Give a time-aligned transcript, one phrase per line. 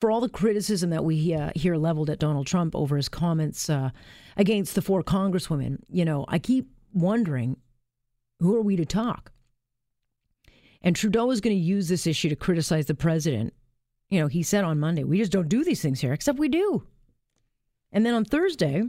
[0.00, 3.70] for all the criticism that we uh, hear leveled at Donald Trump over his comments
[3.70, 3.90] uh,
[4.36, 7.56] against the four congresswomen, you know, I keep wondering
[8.40, 9.32] who are we to talk?
[10.82, 13.54] And Trudeau is going to use this issue to criticize the president.
[14.10, 16.48] You know, he said on Monday, we just don't do these things here, except we
[16.48, 16.86] do.
[17.92, 18.84] And then on Thursday,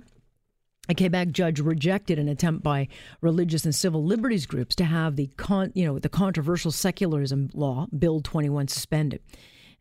[0.89, 2.87] a Quebec judge rejected an attempt by
[3.21, 7.87] religious and civil liberties groups to have the con, you know the controversial secularism law
[7.97, 9.21] Bill 21 suspended.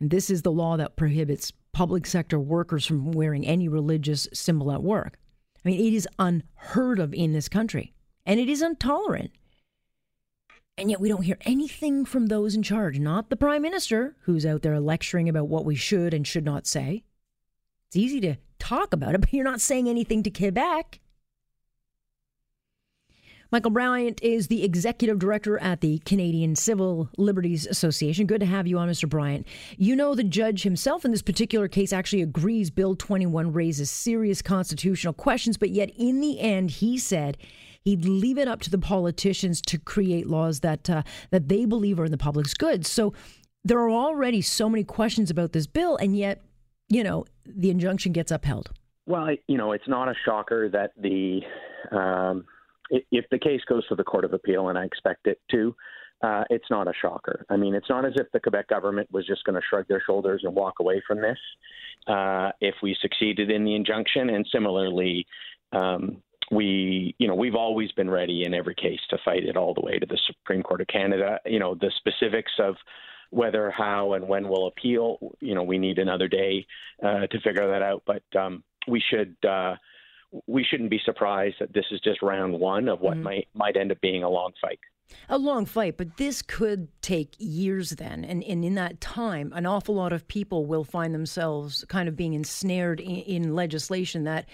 [0.00, 4.72] And this is the law that prohibits public sector workers from wearing any religious symbol
[4.72, 5.18] at work.
[5.64, 7.92] I mean, it is unheard of in this country,
[8.24, 9.30] and it is intolerant.
[10.78, 14.44] And yet we don't hear anything from those in charge, not the prime minister, who's
[14.44, 17.04] out there lecturing about what we should and should not say.
[17.88, 21.00] It's easy to talk about it, but you're not saying anything to Quebec.
[23.52, 28.26] Michael Bryant is the executive director at the Canadian Civil Liberties Association.
[28.26, 29.08] Good to have you on, Mr.
[29.08, 29.46] Bryant.
[29.76, 34.42] You know, the judge himself in this particular case actually agrees Bill 21 raises serious
[34.42, 37.36] constitutional questions, but yet in the end, he said
[37.82, 42.00] he'd leave it up to the politicians to create laws that uh, that they believe
[42.00, 42.84] are in the public's good.
[42.84, 43.14] So
[43.64, 46.42] there are already so many questions about this bill, and yet,
[46.88, 48.70] you know, the injunction gets upheld.
[49.06, 51.42] Well, you know, it's not a shocker that the
[51.96, 52.44] um,
[52.90, 55.74] if the case goes to the Court of Appeal, and I expect it to,
[56.22, 57.44] uh, it's not a shocker.
[57.50, 60.02] I mean, it's not as if the Quebec government was just going to shrug their
[60.06, 61.38] shoulders and walk away from this
[62.06, 64.30] uh, if we succeeded in the injunction.
[64.30, 65.26] And similarly,
[65.72, 69.74] um, we, you know, we've always been ready in every case to fight it all
[69.74, 71.38] the way to the Supreme Court of Canada.
[71.44, 72.76] You know, the specifics of
[73.30, 76.66] whether, how, and when we'll appeal, you know, we need another day
[77.02, 78.04] uh, to figure that out.
[78.06, 79.36] But um, we should.
[80.46, 83.22] We shouldn't be surprised that this is just round one of what mm-hmm.
[83.22, 84.78] might might end up being a long fight.
[85.28, 88.24] A long fight, but this could take years then.
[88.24, 92.16] And, and in that time, an awful lot of people will find themselves kind of
[92.16, 94.48] being ensnared in, in legislation that,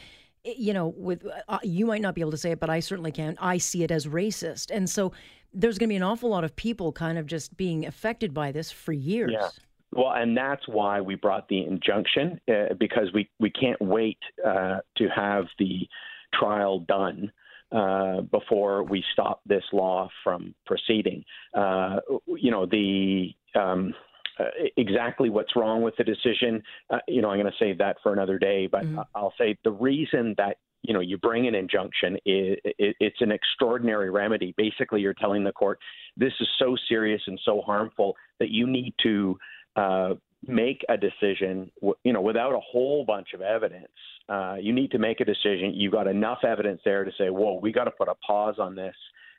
[0.45, 3.13] you know, with uh, you might not be able to say it, but I certainly
[3.13, 3.37] can.
[3.41, 4.71] I see it as racist.
[4.71, 5.13] And so
[5.55, 8.53] there's going to be an awful lot of people kind of just being affected by
[8.53, 9.33] this for years.
[9.33, 9.49] Yeah.
[9.93, 14.79] Well, and that's why we brought the injunction uh, because we, we can't wait uh,
[14.97, 15.87] to have the
[16.35, 17.31] trial done
[17.73, 21.25] uh, before we stop this law from proceeding.
[21.55, 23.95] Uh, you know, the um,
[24.39, 24.45] uh,
[24.77, 28.13] exactly what's wrong with the decision, uh, you know, I'm going to save that for
[28.13, 29.01] another day, but mm-hmm.
[29.15, 33.31] I'll say the reason that you know you bring an injunction is it, it's an
[33.31, 35.79] extraordinary remedy basically you're telling the court
[36.17, 39.39] this is so serious and so harmful that you need to
[39.77, 40.15] uh,
[40.47, 41.71] make a decision,
[42.05, 43.89] you know, without a whole bunch of evidence.
[44.29, 45.73] Uh, you need to make a decision.
[45.75, 48.75] You've got enough evidence there to say, whoa, we got to put a pause on
[48.75, 48.95] this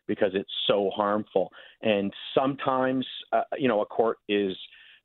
[0.07, 1.51] because it's so harmful.
[1.81, 4.55] And sometimes, uh, you know, a court is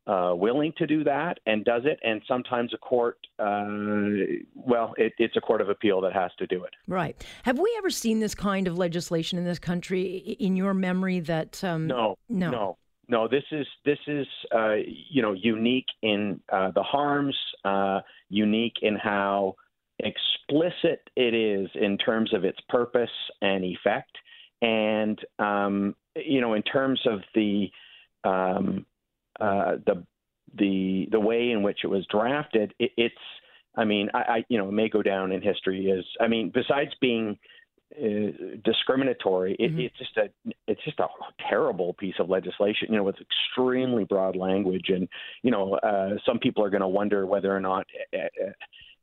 [0.08, 3.66] uh, willing to do that and does it, and sometimes a court, uh,
[4.54, 6.72] well, it, it's a court of appeal that has to do it.
[6.86, 7.22] Right.
[7.42, 11.20] Have we ever seen this kind of legislation in this country in your memory?
[11.20, 12.78] That um, no, no, no.
[13.08, 18.76] No, this is this is uh, you know unique in uh, the harms, uh, unique
[18.82, 19.56] in how
[20.00, 23.10] explicit it is in terms of its purpose
[23.40, 24.14] and effect,
[24.60, 27.70] and um, you know in terms of the
[28.24, 28.84] um,
[29.40, 30.04] uh, the
[30.58, 32.74] the the way in which it was drafted.
[32.78, 33.14] It, it's
[33.74, 36.50] I mean I, I you know it may go down in history as I mean
[36.52, 37.38] besides being
[38.64, 39.56] discriminatory.
[39.58, 39.80] It, mm-hmm.
[39.80, 40.28] It's just a
[40.66, 41.06] it's just a
[41.48, 42.88] terrible piece of legislation.
[42.90, 45.08] You know, with extremely broad language, and
[45.42, 47.86] you know, uh, some people are going to wonder whether or not.
[48.12, 48.50] Uh, uh,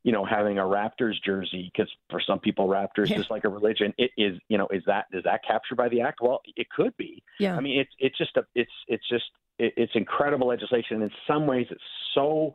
[0.04, 3.20] you know, having a Raptors jersey, because for some people, Raptors yeah.
[3.20, 3.92] is like a religion.
[3.98, 6.20] It is, you know, is that is that captured by the act?
[6.22, 7.24] Well, it could be.
[7.40, 7.58] Yeah.
[7.58, 9.26] I mean, it's it's just a it's it's just
[9.58, 10.98] it, it's incredible legislation.
[10.98, 11.82] And in some ways, it's
[12.14, 12.54] so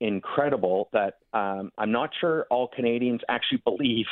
[0.00, 4.06] incredible that um, I'm not sure all Canadians actually believe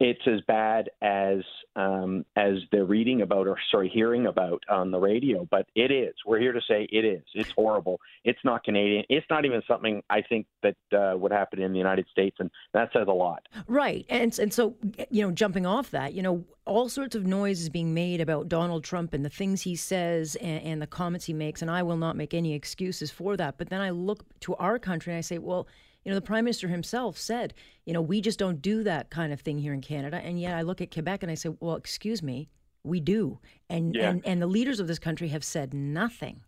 [0.00, 1.38] it's as bad as
[1.76, 5.46] um, as they're reading about or sorry hearing about on the radio.
[5.50, 6.14] But it is.
[6.26, 7.22] We're here to say it is.
[7.34, 8.00] It's horrible.
[8.24, 9.04] It's not Canadian.
[9.08, 12.50] It's not even something I think that uh, would happen in the United States, and
[12.72, 13.46] that says a lot.
[13.68, 14.04] Right.
[14.08, 14.74] And and so
[15.10, 18.48] you know, jumping off that, you know, all sorts of noise is being made about
[18.48, 21.82] Donald Trump and the things he says and, and the comments he makes, and I
[21.82, 23.58] will not make any excuses for that.
[23.58, 25.68] But then I look to our country and I say, well
[26.04, 27.54] you know, the prime minister himself said,
[27.84, 30.20] you know, we just don't do that kind of thing here in Canada.
[30.22, 32.48] And yet I look at Quebec and I say, well, excuse me,
[32.82, 33.38] we do.
[33.70, 34.10] And yeah.
[34.10, 36.42] and, and the leaders of this country have said nothing.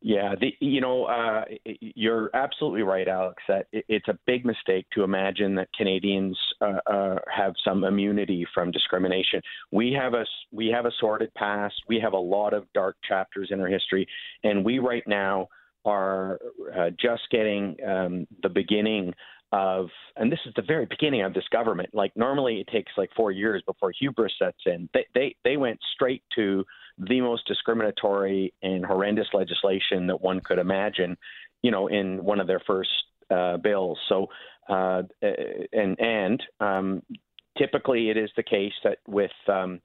[0.00, 3.42] Yeah, the, you know, uh, you're absolutely right, Alex.
[3.48, 8.70] That it's a big mistake to imagine that Canadians uh, uh, have some immunity from
[8.70, 9.42] discrimination.
[9.72, 11.74] We have a we have a sordid past.
[11.88, 14.06] We have a lot of dark chapters in our history,
[14.44, 15.48] and we right now
[15.88, 16.38] are
[16.76, 19.14] uh, just getting um, the beginning
[19.52, 21.88] of, and this is the very beginning of this government.
[21.94, 24.90] Like normally, it takes like four years before hubris sets in.
[24.92, 26.64] They they they went straight to
[26.98, 31.16] the most discriminatory and horrendous legislation that one could imagine,
[31.62, 32.90] you know, in one of their first
[33.30, 33.98] uh, bills.
[34.10, 34.26] So,
[34.68, 35.02] uh,
[35.72, 37.02] and and um,
[37.56, 39.80] typically, it is the case that with um,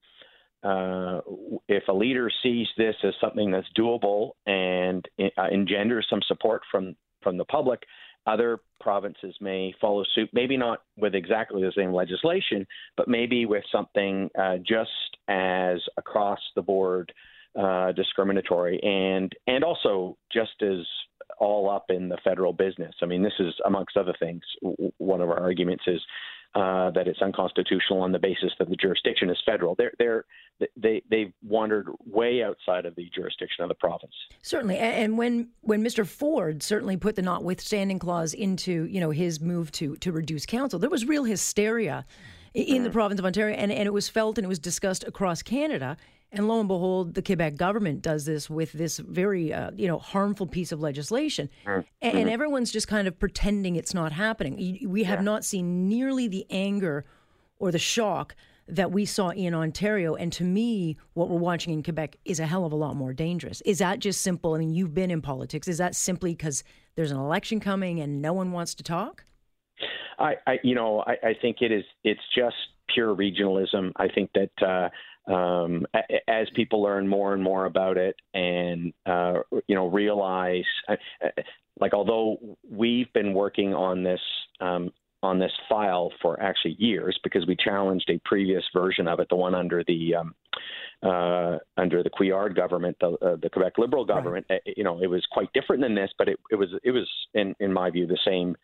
[0.64, 1.20] uh,
[1.68, 5.06] if a leader sees this as something that's doable and
[5.44, 7.82] uh, engenders some support from from the public,
[8.26, 10.28] other provinces may follow suit.
[10.32, 14.90] Maybe not with exactly the same legislation, but maybe with something uh, just
[15.28, 17.12] as across the board
[17.58, 20.84] uh, discriminatory and and also just as
[21.38, 22.94] all up in the federal business.
[23.02, 24.42] I mean, this is amongst other things.
[24.98, 26.00] One of our arguments is
[26.54, 29.74] uh, that it's unconstitutional on the basis that the jurisdiction is federal.
[29.74, 30.24] They're, they're,
[30.76, 34.14] they, they've wandered way outside of the jurisdiction of the province.
[34.42, 34.78] Certainly.
[34.78, 36.06] And when, when Mr.
[36.06, 40.78] Ford certainly put the notwithstanding clause into, you know, his move to, to reduce council,
[40.78, 42.06] there was real hysteria
[42.54, 42.92] in the mm.
[42.92, 45.96] province of Ontario, and, and it was felt and it was discussed across Canada.
[46.32, 49.98] And lo and behold, the Quebec government does this with this very, uh, you know,
[49.98, 51.80] harmful piece of legislation, mm-hmm.
[52.02, 54.80] and, and, everyone's just kind of pretending it's not happening.
[54.88, 55.24] We have yeah.
[55.24, 57.04] not seen nearly the anger
[57.58, 58.34] or the shock
[58.66, 60.14] that we saw in Ontario.
[60.14, 63.12] And to me, what we're watching in Quebec is a hell of a lot more
[63.12, 63.60] dangerous.
[63.62, 64.54] Is that just simple?
[64.54, 65.68] I mean, you've been in politics.
[65.68, 66.64] Is that simply because
[66.96, 69.24] there's an election coming and no one wants to talk?
[70.18, 71.84] I, I you know, I, I think it is.
[72.02, 72.56] It's just
[72.92, 73.92] pure regionalism.
[73.96, 74.62] I think that.
[74.62, 74.88] Uh,
[75.26, 75.86] um,
[76.28, 80.96] as people learn more and more about it and uh, you know realize uh,
[81.80, 84.20] like although we've been working on this
[84.60, 89.28] um, on this file for actually years because we challenged a previous version of it
[89.30, 90.34] the one under the um,
[91.02, 94.60] uh, under the Couillard government the, uh, the Quebec Liberal government right.
[94.76, 97.54] you know it was quite different than this but it, it was it was in
[97.60, 98.54] in my view the same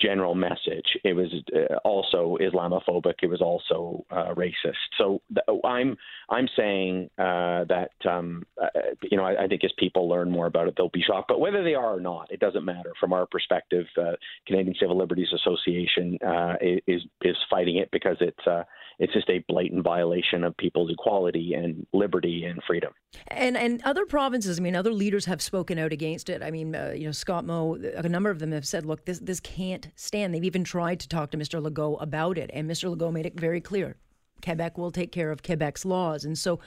[0.00, 0.86] general message.
[1.04, 3.14] It was uh, also Islamophobic.
[3.22, 4.76] It was also uh, racist.
[4.98, 5.96] So th- I'm
[6.30, 8.68] I'm saying uh, that um, uh,
[9.02, 11.28] you know I, I, think as people learn more about it, they'll be shocked.
[11.28, 12.92] But whether they are or not, it doesn't matter.
[12.98, 14.12] From our perspective, uh,
[14.46, 16.54] Canadian Civil Liberties Association uh,
[16.86, 18.66] is is fighting it because it's
[18.98, 22.92] it's just a blatant violation of people's equality and liberty and freedom.
[23.28, 26.42] And and other provinces, I mean, other leaders have spoken out against it.
[26.42, 29.40] I mean, you know, Scott Moe, a number of them have said, look, this this
[29.40, 30.34] can't stand.
[30.34, 31.62] They've even tried to talk to Mr.
[31.62, 32.94] Legault about it, and Mr.
[32.94, 33.96] Legault made it very clear:
[34.42, 36.60] Quebec will take care of Quebec's laws, and so.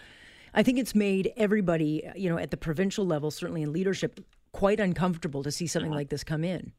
[0.57, 4.21] I think it's made everybody, you know, at the provincial level, certainly in leadership,
[4.53, 6.71] quite uncomfortable to see something like this come in.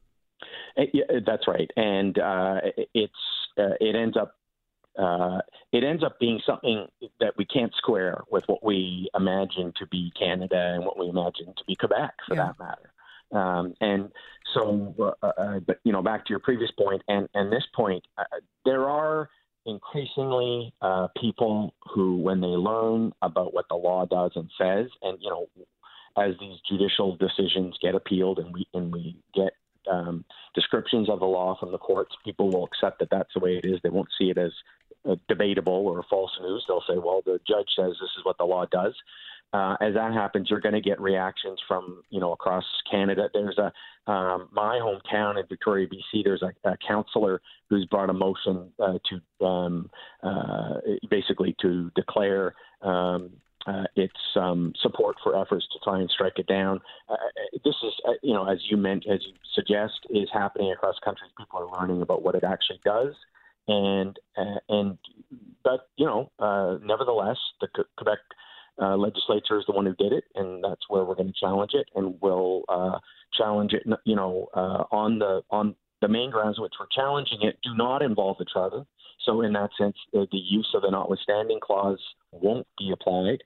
[0.79, 2.61] Uh, yeah, that's right, and uh,
[2.95, 3.13] it's
[3.59, 4.37] uh, it ends up
[4.99, 5.41] uh,
[5.73, 6.87] it ends up being something
[7.21, 11.53] that we can't square with what we imagine to be Canada and what we imagine
[11.57, 12.47] to be Quebec, for yeah.
[12.47, 12.93] that matter.
[13.33, 14.11] Um, and
[14.55, 18.05] so, uh, uh, but you know, back to your previous point and and this point,
[18.19, 18.25] uh,
[18.65, 19.29] there are
[19.67, 25.19] increasingly uh, people who, when they learn about what the law does and says, and
[25.21, 25.49] you know,
[26.17, 29.53] as these judicial decisions get appealed and we and we get
[29.91, 30.25] um,
[30.55, 33.65] descriptions of the law from the courts, people will accept that that's the way it
[33.65, 33.79] is.
[33.83, 34.53] They won't see it as
[35.09, 36.65] uh, debatable or false news.
[36.67, 38.95] They'll say, well, the judge says this is what the law does.
[39.57, 43.31] Uh, as that happens, you're going to get reactions from you know across Canada.
[43.33, 43.73] There's a
[44.11, 46.25] um, my hometown in Victoria, BC.
[46.25, 47.41] There's a, a councillor
[47.71, 49.91] who's brought a motion uh, to um,
[50.23, 50.75] uh,
[51.09, 53.31] basically to declare um,
[53.67, 56.79] uh, its um, support for efforts to try and strike it down.
[57.09, 57.17] Uh,
[57.65, 61.31] this is, uh, you know, as you meant, as you suggest, is happening across countries.
[61.39, 63.15] People are learning about what it actually does
[63.69, 64.99] and uh, and
[65.65, 68.19] but you know, uh, nevertheless, the Quebec
[68.81, 71.73] uh, legislature is the one who did it, and that's where we're going to challenge
[71.75, 72.99] it, and we'll uh,
[73.37, 73.83] challenge it.
[74.05, 78.03] You know, uh, on the on the main grounds which we're challenging it do not
[78.03, 78.85] involve the charter.
[79.25, 83.43] So in that sense, the, the use of the notwithstanding clause won't be applied.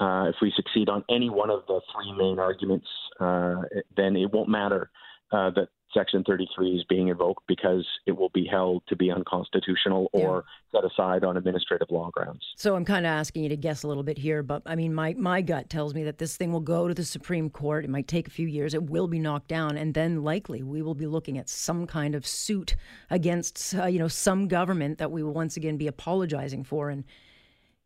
[0.00, 2.86] Uh, if we succeed on any one of the three main arguments,
[3.20, 3.62] uh,
[3.96, 4.90] then it won't matter
[5.32, 10.08] uh, that Section 33 is being invoked because it will be held to be unconstitutional
[10.12, 10.80] or yeah.
[10.80, 12.42] set aside on administrative law grounds.
[12.56, 14.92] So I'm kind of asking you to guess a little bit here, but I mean,
[14.92, 17.84] my, my gut tells me that this thing will go to the Supreme Court.
[17.84, 18.74] It might take a few years.
[18.74, 22.14] It will be knocked down, and then likely we will be looking at some kind
[22.14, 22.76] of suit
[23.10, 27.04] against uh, you know some government that we will once again be apologizing for, and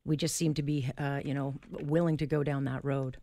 [0.05, 3.19] we just seem to be uh, you know willing to go down that road.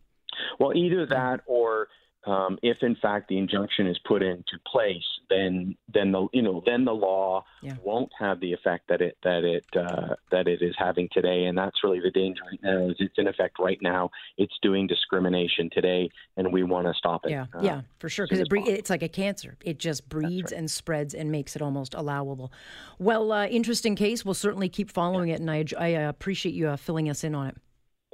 [0.58, 1.88] Well, either that or
[2.26, 6.62] um, if in fact the injunction is put into place, then then the you know
[6.66, 7.74] then the law yeah.
[7.82, 11.56] won't have the effect that it that it uh, that it is having today, and
[11.56, 12.88] that's really the danger right now.
[12.88, 14.10] Is it's in effect right now.
[14.38, 17.30] It's doing discrimination today, and we want to stop it.
[17.30, 18.26] Yeah, uh, yeah, for sure.
[18.26, 19.56] Because it bre- it's like a cancer.
[19.64, 20.58] It just breeds right.
[20.58, 22.52] and spreads and makes it almost allowable.
[22.98, 24.24] Well, uh, interesting case.
[24.24, 25.36] We'll certainly keep following yeah.
[25.36, 27.56] it, and I, I appreciate you uh, filling us in on it.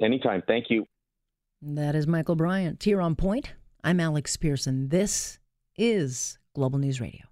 [0.01, 0.43] Anytime.
[0.45, 0.85] Thank you.
[1.61, 3.53] That is Michael Bryant here on point.
[3.85, 4.87] I'm Alex Pearson.
[4.87, 5.39] This
[5.77, 7.25] is Global News Radio.